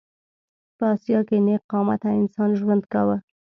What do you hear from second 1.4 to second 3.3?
نېغ قامته انسان ژوند کاوه.